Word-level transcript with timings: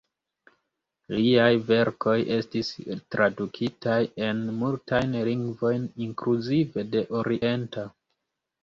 Liaj 1.15 1.51
verkoj 1.67 2.15
estis 2.37 2.73
tradukitaj 3.17 4.01
en 4.31 4.43
multajn 4.65 5.17
lingvojn, 5.31 5.89
inkluzive 6.09 6.89
de 6.97 7.09
orienta. 7.23 7.91